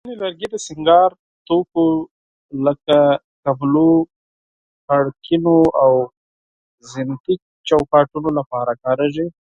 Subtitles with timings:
[0.03, 1.09] ځینې لرګي د سینګار
[1.47, 1.85] توکو
[2.65, 2.97] لکه
[3.43, 3.91] کملو،
[4.87, 5.93] کړکینو، او
[6.91, 7.35] زینتي
[7.67, 9.25] چوکاټونو لپاره کارېږي.